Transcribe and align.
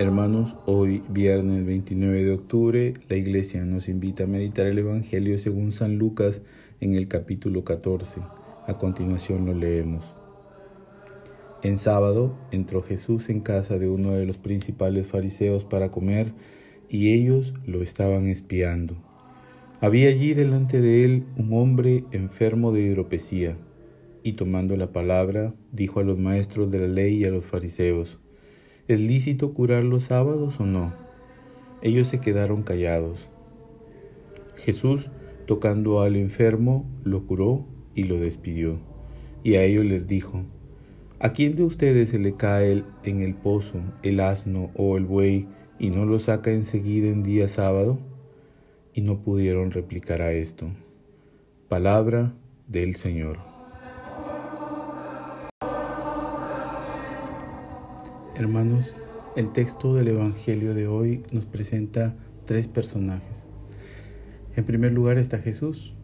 Hermanos, 0.00 0.56
hoy 0.66 1.04
viernes 1.08 1.64
29 1.64 2.24
de 2.24 2.32
octubre, 2.32 2.94
la 3.08 3.14
iglesia 3.14 3.64
nos 3.64 3.88
invita 3.88 4.24
a 4.24 4.26
meditar 4.26 4.66
el 4.66 4.80
Evangelio 4.80 5.38
según 5.38 5.70
San 5.70 5.98
Lucas 5.98 6.42
en 6.80 6.94
el 6.94 7.06
capítulo 7.06 7.62
14. 7.62 8.20
A 8.66 8.76
continuación 8.76 9.46
lo 9.46 9.54
leemos. 9.54 10.12
En 11.62 11.78
sábado 11.78 12.36
entró 12.50 12.82
Jesús 12.82 13.28
en 13.28 13.38
casa 13.38 13.78
de 13.78 13.88
uno 13.88 14.10
de 14.10 14.26
los 14.26 14.36
principales 14.36 15.06
fariseos 15.06 15.64
para 15.64 15.92
comer 15.92 16.32
y 16.88 17.12
ellos 17.12 17.54
lo 17.64 17.80
estaban 17.80 18.26
espiando. 18.26 18.96
Había 19.80 20.08
allí 20.08 20.34
delante 20.34 20.80
de 20.80 21.04
él 21.04 21.24
un 21.36 21.52
hombre 21.52 22.04
enfermo 22.10 22.72
de 22.72 22.82
hidropesía 22.82 23.56
y 24.24 24.32
tomando 24.32 24.76
la 24.76 24.90
palabra 24.90 25.54
dijo 25.70 26.00
a 26.00 26.02
los 26.02 26.18
maestros 26.18 26.68
de 26.72 26.80
la 26.80 26.88
ley 26.88 27.18
y 27.18 27.24
a 27.26 27.30
los 27.30 27.44
fariseos, 27.44 28.18
¿Es 28.86 29.00
lícito 29.00 29.54
curar 29.54 29.82
los 29.82 30.04
sábados 30.04 30.60
o 30.60 30.66
no? 30.66 30.92
Ellos 31.80 32.06
se 32.06 32.20
quedaron 32.20 32.62
callados. 32.62 33.30
Jesús, 34.56 35.10
tocando 35.46 36.02
al 36.02 36.16
enfermo, 36.16 36.84
lo 37.02 37.26
curó 37.26 37.64
y 37.94 38.04
lo 38.04 38.18
despidió. 38.18 38.78
Y 39.42 39.54
a 39.54 39.62
ellos 39.62 39.86
les 39.86 40.06
dijo, 40.06 40.42
¿A 41.18 41.32
quién 41.32 41.56
de 41.56 41.62
ustedes 41.62 42.10
se 42.10 42.18
le 42.18 42.34
cae 42.34 42.84
en 43.04 43.22
el 43.22 43.34
pozo 43.34 43.80
el 44.02 44.20
asno 44.20 44.70
o 44.74 44.98
el 44.98 45.06
buey 45.06 45.48
y 45.78 45.88
no 45.88 46.04
lo 46.04 46.18
saca 46.18 46.50
enseguida 46.50 47.08
en 47.08 47.22
día 47.22 47.48
sábado? 47.48 47.98
Y 48.92 49.00
no 49.00 49.22
pudieron 49.22 49.70
replicar 49.70 50.20
a 50.20 50.32
esto. 50.32 50.68
Palabra 51.70 52.34
del 52.68 52.96
Señor. 52.96 53.53
Hermanos, 58.36 58.96
el 59.36 59.52
texto 59.52 59.94
del 59.94 60.08
Evangelio 60.08 60.74
de 60.74 60.88
hoy 60.88 61.22
nos 61.30 61.44
presenta 61.44 62.16
tres 62.46 62.66
personajes. 62.66 63.46
En 64.56 64.64
primer 64.64 64.90
lugar 64.90 65.18
está 65.18 65.38
Jesús, 65.38 65.94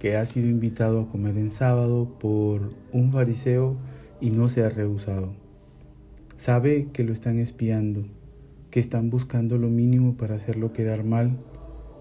que 0.00 0.16
ha 0.16 0.26
sido 0.26 0.48
invitado 0.48 1.00
a 1.00 1.08
comer 1.08 1.38
en 1.38 1.52
sábado 1.52 2.18
por 2.18 2.72
un 2.92 3.12
fariseo 3.12 3.76
y 4.20 4.30
no 4.30 4.48
se 4.48 4.64
ha 4.64 4.68
rehusado. 4.68 5.32
Sabe 6.36 6.88
que 6.92 7.04
lo 7.04 7.12
están 7.12 7.38
espiando, 7.38 8.04
que 8.72 8.80
están 8.80 9.08
buscando 9.08 9.56
lo 9.56 9.68
mínimo 9.68 10.16
para 10.16 10.34
hacerlo 10.34 10.72
quedar 10.72 11.04
mal, 11.04 11.38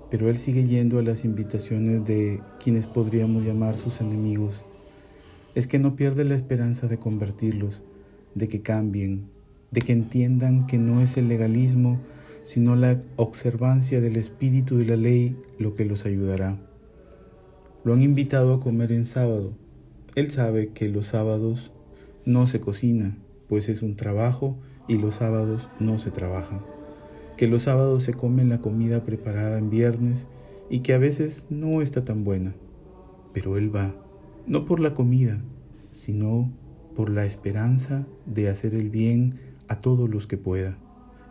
pero 0.09 0.31
él 0.31 0.39
sigue 0.39 0.65
yendo 0.65 0.97
a 0.97 1.03
las 1.03 1.23
invitaciones 1.25 2.03
de 2.05 2.41
quienes 2.59 2.87
podríamos 2.87 3.45
llamar 3.45 3.77
sus 3.77 4.01
enemigos. 4.01 4.63
Es 5.53 5.67
que 5.67 5.77
no 5.77 5.95
pierde 5.95 6.23
la 6.23 6.33
esperanza 6.33 6.87
de 6.87 6.97
convertirlos, 6.97 7.83
de 8.33 8.47
que 8.47 8.63
cambien, 8.63 9.29
de 9.71 9.81
que 9.81 9.93
entiendan 9.93 10.67
que 10.67 10.77
no 10.77 11.01
es 11.01 11.17
el 11.17 11.27
legalismo, 11.27 11.99
sino 12.43 12.75
la 12.75 12.99
observancia 13.15 14.01
del 14.01 14.15
espíritu 14.15 14.77
de 14.77 14.85
la 14.85 14.95
ley 14.95 15.37
lo 15.57 15.75
que 15.75 15.85
los 15.85 16.05
ayudará. 16.05 16.57
Lo 17.83 17.93
han 17.93 18.01
invitado 18.01 18.53
a 18.53 18.59
comer 18.59 18.91
en 18.91 19.05
sábado. 19.05 19.53
Él 20.15 20.31
sabe 20.31 20.69
que 20.69 20.89
los 20.89 21.07
sábados 21.07 21.71
no 22.25 22.47
se 22.47 22.59
cocina, 22.59 23.17
pues 23.47 23.69
es 23.69 23.81
un 23.81 23.95
trabajo 23.95 24.57
y 24.87 24.97
los 24.97 25.15
sábados 25.15 25.69
no 25.79 25.97
se 25.97 26.11
trabaja. 26.11 26.61
Que 27.37 27.47
los 27.47 27.63
sábados 27.63 28.03
se 28.03 28.13
come 28.13 28.43
la 28.43 28.59
comida 28.59 29.03
preparada 29.03 29.57
en 29.59 29.69
viernes 29.69 30.27
y 30.69 30.79
que 30.79 30.93
a 30.93 30.97
veces 30.97 31.47
no 31.49 31.81
está 31.81 32.03
tan 32.03 32.23
buena. 32.23 32.53
Pero 33.33 33.57
Él 33.57 33.73
va, 33.73 33.95
no 34.45 34.65
por 34.65 34.79
la 34.79 34.93
comida, 34.93 35.41
sino 35.91 36.51
por 36.95 37.09
la 37.09 37.25
esperanza 37.25 38.05
de 38.25 38.49
hacer 38.49 38.75
el 38.75 38.89
bien 38.89 39.48
a 39.69 39.79
todos 39.79 40.09
los 40.09 40.27
que 40.27 40.37
pueda. 40.37 40.77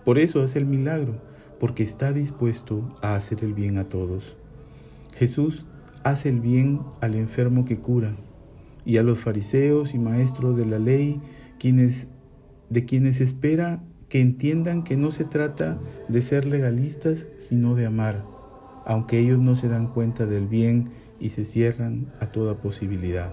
Por 0.05 0.19
eso 0.19 0.43
hace 0.43 0.59
el 0.59 0.67
milagro, 0.67 1.21
porque 1.61 1.83
está 1.83 2.13
dispuesto 2.13 2.97
a 3.03 3.15
hacer 3.15 3.45
el 3.45 3.53
bien 3.53 3.77
a 3.77 3.89
todos. 3.89 4.39
Jesús 5.15 5.67
hace 6.05 6.31
el 6.31 6.41
bien 6.41 6.81
al 7.01 7.15
enfermo 7.15 7.65
que 7.65 7.79
cura 7.79 8.17
y 8.85 8.97
a 8.97 9.03
los 9.03 9.19
fariseos 9.19 9.93
y 9.93 9.99
maestros 9.99 10.57
de 10.57 10.65
la 10.65 10.79
ley, 10.79 11.21
quienes 11.59 12.09
de 12.71 12.85
quienes 12.85 13.21
espera 13.21 13.83
que 14.09 14.21
entiendan 14.21 14.85
que 14.85 14.97
no 14.97 15.11
se 15.11 15.25
trata 15.25 15.79
de 16.09 16.21
ser 16.21 16.47
legalistas, 16.47 17.29
sino 17.39 17.75
de 17.75 17.87
amar, 17.87 18.25
aunque 18.87 19.19
ellos 19.19 19.39
no 19.39 19.57
se 19.57 19.69
dan 19.69 19.89
cuenta 19.89 20.27
del 20.27 20.47
bien 20.47 20.91
y 21.21 21.31
se 21.31 21.45
cierran 21.45 22.13
a 22.21 22.33
toda 22.33 22.59
posibilidad. 22.59 23.33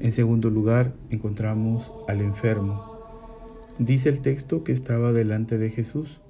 En 0.00 0.12
segundo 0.12 0.50
lugar, 0.50 0.94
encontramos 1.10 1.92
al 2.06 2.20
enfermo, 2.20 2.97
Dice 3.78 4.08
el 4.08 4.22
texto 4.22 4.64
que 4.64 4.72
estaba 4.72 5.12
delante 5.12 5.56
de 5.56 5.70
Jesús. 5.70 6.20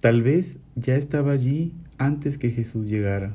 Tal 0.00 0.22
vez 0.22 0.56
ya 0.76 0.96
estaba 0.96 1.32
allí 1.32 1.74
antes 1.98 2.38
que 2.38 2.50
Jesús 2.50 2.88
llegara. 2.88 3.34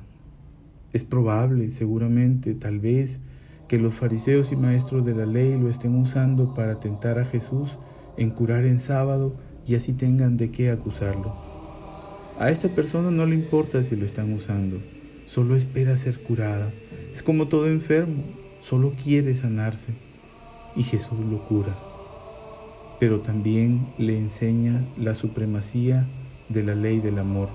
Es 0.92 1.04
probable, 1.04 1.72
seguramente, 1.72 2.56
tal 2.56 2.80
vez, 2.80 3.20
que 3.68 3.78
los 3.78 3.94
fariseos 3.94 4.52
y 4.52 4.56
maestros 4.56 5.06
de 5.06 5.14
la 5.14 5.28
ley 5.28 5.60
lo 5.60 5.70
estén 5.70 5.96
usando 5.96 6.56
para 6.56 6.80
tentar 6.80 7.20
a 7.20 7.26
Jesús 7.26 7.78
en 8.18 8.32
curar 8.32 8.66
en 8.66 8.80
sábado 8.80 9.36
y 9.68 9.76
así 9.76 9.94
tengan 9.94 10.36
de 10.36 10.50
qué 10.50 10.72
acusarlo. 10.72 11.36
A 12.40 12.50
esta 12.50 12.74
persona 12.74 13.12
no 13.12 13.28
le 13.28 13.36
importa 13.36 13.84
si 13.84 13.96
lo 13.96 14.08
están 14.08 14.34
usando, 14.34 14.82
solo 15.26 15.56
espera 15.56 15.98
ser 15.98 16.24
curada. 16.24 16.74
Es 17.14 17.22
como 17.22 17.48
todo 17.48 17.68
enfermo, 17.68 18.24
solo 18.60 18.94
quiere 18.94 19.36
sanarse 19.36 19.94
y 20.76 20.82
Jesús 20.82 21.20
lo 21.20 21.48
cura 21.48 21.89
pero 23.00 23.22
también 23.22 23.88
le 23.98 24.18
enseña 24.18 24.84
la 24.98 25.16
supremacía 25.16 26.06
de 26.50 26.64
la 26.64 26.76
ley 26.76 27.00
del 27.00 27.20
amor. 27.20 27.50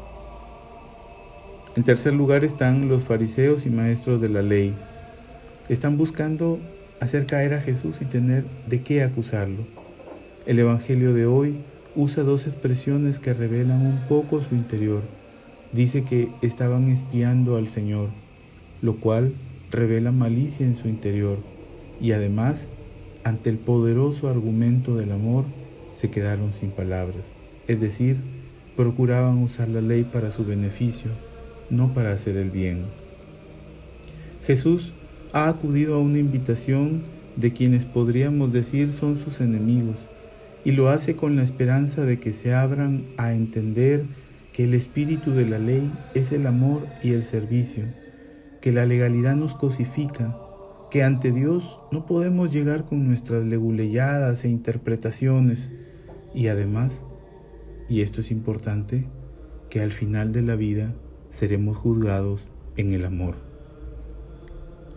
En 1.77 1.83
tercer 1.83 2.15
lugar 2.15 2.45
están 2.45 2.89
los 2.89 3.03
fariseos 3.03 3.67
y 3.67 3.71
maestros 3.71 4.21
de 4.21 4.29
la 4.29 4.43
ley. 4.43 4.75
Están 5.69 5.97
buscando 5.97 6.59
hacer 7.01 7.27
caer 7.27 7.55
a 7.55 7.61
Jesús 7.61 8.01
y 8.01 8.05
tener 8.05 8.45
de 8.67 8.83
qué 8.83 9.03
acusarlo. 9.03 9.67
El 10.47 10.59
Evangelio 10.59 11.13
de 11.13 11.27
hoy 11.27 11.57
usa 11.97 12.23
dos 12.23 12.47
expresiones 12.47 13.19
que 13.19 13.35
revelan 13.35 13.85
un 13.85 14.07
poco 14.09 14.43
su 14.43 14.55
interior. 14.55 15.03
Dice 15.73 16.05
que 16.05 16.29
estaban 16.43 16.89
espiando 16.89 17.57
al 17.57 17.69
Señor, 17.69 18.11
lo 18.81 18.97
cual 18.97 19.35
revela 19.71 20.13
malicia 20.13 20.65
en 20.65 20.77
su 20.77 20.89
interior 20.89 21.39
y 22.01 22.13
además 22.13 22.71
ante 23.25 23.51
el 23.51 23.59
poderoso 23.59 24.29
argumento 24.29 24.97
del 24.97 25.13
amor, 25.13 25.45
se 25.93 26.11
quedaron 26.11 26.53
sin 26.53 26.71
palabras, 26.71 27.33
es 27.67 27.81
decir, 27.81 28.19
procuraban 28.77 29.39
usar 29.39 29.69
la 29.69 29.81
ley 29.81 30.05
para 30.05 30.31
su 30.31 30.45
beneficio, 30.45 31.11
no 31.71 31.95
para 31.95 32.13
hacer 32.13 32.37
el 32.37 32.51
bien. 32.51 32.85
Jesús 34.47 34.93
ha 35.33 35.49
acudido 35.49 35.95
a 35.95 35.99
una 35.99 36.19
invitación 36.19 37.03
de 37.37 37.53
quienes 37.53 37.85
podríamos 37.85 38.53
decir 38.53 38.91
son 38.91 39.19
sus 39.19 39.41
enemigos, 39.41 39.97
y 40.65 40.73
lo 40.73 40.89
hace 40.89 41.17
con 41.17 41.37
la 41.37 41.43
esperanza 41.43 42.05
de 42.05 42.19
que 42.19 42.33
se 42.33 42.55
abran 42.55 43.05
a 43.17 43.33
entender 43.33 44.05
que 44.53 44.65
el 44.65 44.75
espíritu 44.75 45.33
de 45.33 45.47
la 45.47 45.59
ley 45.59 45.91
es 46.15 46.33
el 46.33 46.47
amor 46.47 46.87
y 47.03 47.13
el 47.13 47.25
servicio, 47.25 47.85
que 48.61 48.73
la 48.73 48.87
legalidad 48.87 49.35
nos 49.35 49.55
cosifica, 49.55 50.39
que 50.91 51.03
ante 51.03 51.33
Dios 51.33 51.81
no 51.91 52.07
podemos 52.07 52.53
llegar 52.53 52.85
con 52.85 53.07
nuestras 53.07 53.45
leguleyadas 53.45 54.45
e 54.45 54.49
interpretaciones 54.49 55.71
y 56.35 56.49
además, 56.49 57.05
y 57.89 58.01
esto 58.01 58.21
es 58.21 58.31
importante, 58.31 59.07
que 59.71 59.81
al 59.81 59.93
final 59.93 60.33
de 60.33 60.43
la 60.43 60.57
vida 60.57 60.95
seremos 61.31 61.77
juzgados 61.77 62.49
en 62.77 62.93
el 62.93 63.05
amor. 63.05 63.35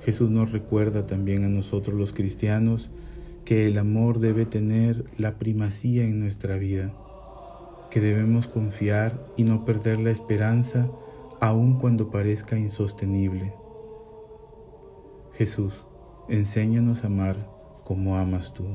Jesús 0.02 0.30
nos 0.30 0.52
recuerda 0.52 1.06
también 1.06 1.44
a 1.44 1.50
nosotros 1.50 1.98
los 1.98 2.14
cristianos 2.14 2.92
que 3.44 3.66
el 3.66 3.78
amor 3.78 4.20
debe 4.20 4.46
tener 4.46 5.06
la 5.18 5.40
primacía 5.40 6.04
en 6.04 6.20
nuestra 6.20 6.58
vida, 6.58 6.94
que 7.90 8.02
debemos 8.02 8.48
confiar 8.48 9.26
y 9.38 9.44
no 9.44 9.66
perder 9.66 10.00
la 10.00 10.12
esperanza 10.12 10.92
aun 11.40 11.80
cuando 11.80 12.10
parezca 12.10 12.58
insostenible. 12.58 13.54
Jesús, 15.38 15.86
enséñanos 16.30 17.04
a 17.04 17.08
amar 17.08 17.38
como 17.84 18.18
amas 18.18 18.56
tú. 18.56 18.66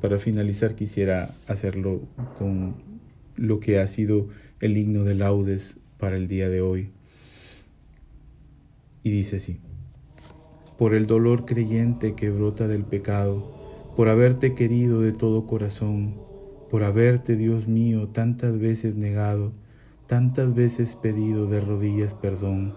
Para 0.00 0.20
finalizar 0.20 0.76
quisiera 0.76 1.34
hacerlo 1.48 2.02
con 2.38 2.76
lo 3.34 3.58
que 3.58 3.80
ha 3.80 3.88
sido 3.88 4.28
el 4.60 4.76
himno 4.76 5.02
de 5.02 5.16
laudes 5.16 5.78
para 5.98 6.16
el 6.16 6.28
día 6.28 6.48
de 6.48 6.60
hoy. 6.60 6.90
Y 9.02 9.10
dice 9.10 9.36
así, 9.36 9.58
por 10.78 10.94
el 10.94 11.08
dolor 11.08 11.46
creyente 11.46 12.14
que 12.14 12.30
brota 12.30 12.68
del 12.68 12.84
pecado, 12.84 13.52
por 13.96 14.08
haberte 14.08 14.54
querido 14.54 15.00
de 15.00 15.10
todo 15.10 15.48
corazón, 15.48 16.14
por 16.70 16.84
haberte, 16.84 17.34
Dios 17.34 17.66
mío, 17.66 18.06
tantas 18.06 18.56
veces 18.56 18.94
negado, 18.94 19.50
tantas 20.06 20.54
veces 20.54 20.94
pedido 20.94 21.48
de 21.48 21.60
rodillas 21.60 22.14
perdón, 22.14 22.76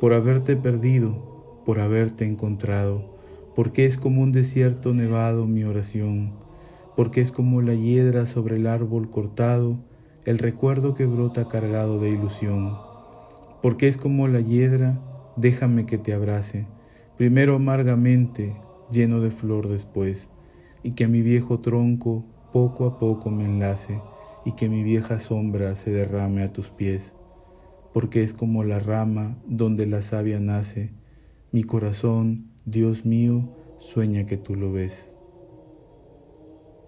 por 0.00 0.14
haberte 0.14 0.56
perdido, 0.56 1.37
por 1.68 1.80
haberte 1.80 2.24
encontrado, 2.24 3.18
porque 3.54 3.84
es 3.84 3.98
como 3.98 4.22
un 4.22 4.32
desierto 4.32 4.94
nevado 4.94 5.46
mi 5.46 5.64
oración, 5.64 6.32
porque 6.96 7.20
es 7.20 7.30
como 7.30 7.60
la 7.60 7.74
hiedra 7.74 8.24
sobre 8.24 8.56
el 8.56 8.66
árbol 8.66 9.10
cortado, 9.10 9.76
el 10.24 10.38
recuerdo 10.38 10.94
que 10.94 11.04
brota 11.04 11.46
cargado 11.46 12.00
de 12.00 12.08
ilusión, 12.08 12.74
porque 13.60 13.86
es 13.86 13.98
como 13.98 14.28
la 14.28 14.40
hiedra, 14.40 14.98
déjame 15.36 15.84
que 15.84 15.98
te 15.98 16.14
abrace, 16.14 16.66
primero 17.18 17.56
amargamente, 17.56 18.56
lleno 18.90 19.20
de 19.20 19.30
flor 19.30 19.68
después, 19.68 20.30
y 20.82 20.92
que 20.92 21.06
mi 21.06 21.20
viejo 21.20 21.60
tronco 21.60 22.24
poco 22.50 22.86
a 22.86 22.98
poco 22.98 23.28
me 23.28 23.44
enlace, 23.44 24.00
y 24.46 24.52
que 24.52 24.70
mi 24.70 24.82
vieja 24.82 25.18
sombra 25.18 25.76
se 25.76 25.90
derrame 25.90 26.44
a 26.44 26.50
tus 26.50 26.70
pies, 26.70 27.12
porque 27.92 28.22
es 28.22 28.32
como 28.32 28.64
la 28.64 28.78
rama 28.78 29.36
donde 29.46 29.84
la 29.84 30.00
savia 30.00 30.40
nace, 30.40 30.96
mi 31.50 31.64
corazón, 31.64 32.50
Dios 32.66 33.06
mío, 33.06 33.48
sueña 33.78 34.26
que 34.26 34.36
tú 34.36 34.54
lo 34.54 34.72
ves. 34.72 35.10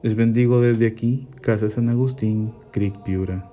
Les 0.02 0.14
bendigo 0.14 0.60
desde 0.60 0.86
aquí, 0.86 1.28
Casa 1.40 1.68
San 1.68 1.88
Agustín, 1.88 2.52
Creek 2.70 3.02
Piura. 3.02 3.49